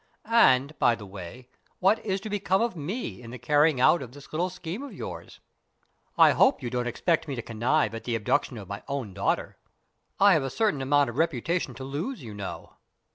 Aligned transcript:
And, 0.25 0.73
by 0.79 0.95
the 0.95 1.05
way, 1.05 1.47
what 1.77 2.03
is 2.03 2.19
to 2.21 2.29
become 2.31 2.59
of 2.59 2.75
me 2.75 3.21
in 3.21 3.29
the 3.29 3.37
carrying 3.37 3.79
out 3.79 4.01
of 4.01 4.13
this 4.13 4.33
little 4.33 4.49
scheme 4.49 4.81
of 4.81 4.91
yours? 4.91 5.39
I 6.17 6.31
hope 6.31 6.63
you 6.63 6.71
don't 6.71 6.87
expect 6.87 7.27
me 7.27 7.35
to 7.35 7.41
connive 7.43 7.93
at 7.93 8.05
the 8.05 8.15
abduction 8.15 8.57
of 8.57 8.67
my 8.67 8.81
own 8.87 9.13
daughter. 9.13 9.59
I 10.19 10.33
have 10.33 10.41
a 10.41 10.49
certain 10.49 10.81
amount 10.81 11.11
of 11.11 11.19
reputation 11.19 11.75
to 11.75 11.83
lose, 11.83 12.23
you 12.23 12.33
know." 12.33 12.77